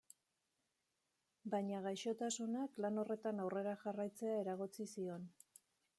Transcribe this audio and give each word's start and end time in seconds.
Baina 1.55 1.83
gaixotasunak 1.87 2.81
lan 2.87 2.99
horretan 3.03 3.45
aurrera 3.45 3.77
jarraitzea 3.85 4.41
eragotzi 4.47 4.93
zion. 4.99 5.33